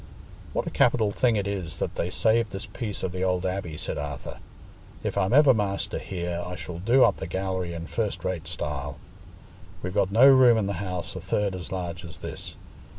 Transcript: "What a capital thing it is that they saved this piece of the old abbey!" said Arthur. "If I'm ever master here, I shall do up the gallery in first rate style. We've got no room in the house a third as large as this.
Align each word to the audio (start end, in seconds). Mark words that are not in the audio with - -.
"What 0.53 0.65
a 0.65 0.71
capital 0.71 1.11
thing 1.11 1.35
it 1.35 1.47
is 1.47 1.77
that 1.77 1.93
they 1.93 2.09
saved 2.09 2.53
this 2.53 2.65
piece 2.65 3.03
of 3.03 3.11
the 3.11 3.21
old 3.23 3.45
abbey!" 3.45 3.77
said 3.77 3.99
Arthur. 3.99 4.39
"If 5.03 5.15
I'm 5.15 5.31
ever 5.31 5.53
master 5.53 5.99
here, 5.99 6.41
I 6.43 6.55
shall 6.55 6.79
do 6.79 7.03
up 7.03 7.17
the 7.17 7.27
gallery 7.27 7.73
in 7.73 7.85
first 7.85 8.25
rate 8.25 8.47
style. 8.47 8.97
We've 9.83 9.93
got 9.93 10.11
no 10.11 10.25
room 10.25 10.57
in 10.57 10.65
the 10.65 10.73
house 10.81 11.15
a 11.15 11.21
third 11.21 11.55
as 11.55 11.71
large 11.71 12.03
as 12.03 12.17
this. 12.17 12.55